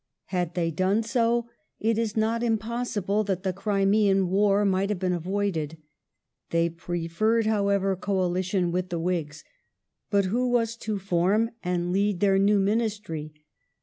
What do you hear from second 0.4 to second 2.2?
they done so, it is